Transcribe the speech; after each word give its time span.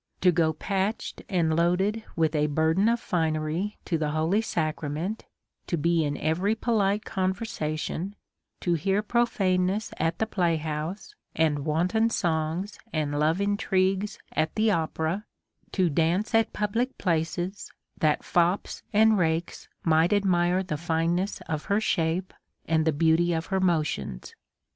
To 0.21 0.31
go 0.31 0.51
patched, 0.53 1.21
and 1.29 1.55
loaded 1.55 2.03
v.ith 2.17 2.33
a 2.35 2.47
burden 2.47 2.89
of 2.89 2.99
fineries 2.99 3.73
to 3.85 3.99
the 3.99 4.09
holy 4.09 4.41
sacrament; 4.41 5.25
to 5.67 5.77
be 5.77 6.03
in 6.03 6.17
every 6.17 6.55
polite 6.55 7.05
conversation; 7.05 8.15
to 8.61 8.73
hear 8.73 9.03
profaneness 9.03 9.93
at 9.97 10.17
the 10.17 10.25
play 10.25 10.55
house, 10.55 11.13
and 11.35 11.65
wanton 11.65 12.09
songs 12.09 12.79
and 12.91 13.19
love 13.19 13.39
intrigues 13.39 14.17
at 14.31 14.55
the 14.55 14.71
opera; 14.71 15.25
to 15.73 15.87
dance 15.87 16.33
at 16.33 16.51
pubhc 16.51 16.97
places, 16.97 17.71
that 17.99 18.23
fops 18.23 18.81
and 18.91 19.19
rakes 19.19 19.67
might 19.83 20.13
admire 20.13 20.63
the 20.63 20.77
fineness 20.77 21.41
of 21.41 21.65
her 21.65 21.79
shape, 21.79 22.33
and 22.65 22.85
the 22.85 22.91
beau 22.91 23.17
ty 23.17 23.35
of 23.37 23.45
her 23.53 23.59
motions. 23.59 24.33